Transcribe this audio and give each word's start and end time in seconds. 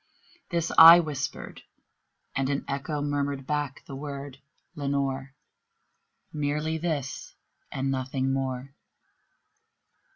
This 0.49 0.71
I 0.79 0.99
whispered, 0.99 1.61
and 2.35 2.49
an 2.49 2.65
echo 2.67 3.03
murmured 3.03 3.45
back 3.45 3.85
the 3.85 3.95
word, 3.95 4.39
"Lenore!" 4.73 5.35
Merely 6.33 6.79
this 6.79 7.35
and 7.71 7.91
nothing 7.91 8.33
more. 8.33 8.73